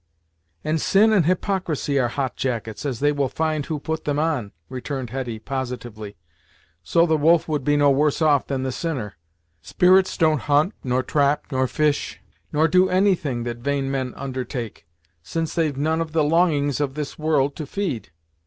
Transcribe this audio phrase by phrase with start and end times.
[0.63, 4.51] "And sin and hypocrisy are hot jackets, as they will find who put them on,"
[4.67, 6.17] returned Hetty, positively,
[6.81, 9.13] "so the wolf would be no worse off than the sinner.
[9.61, 12.19] Spirits don't hunt, nor trap, nor fish,
[12.51, 14.87] nor do anything that vain men undertake,
[15.21, 18.09] since they've none of the longings of this world to feed.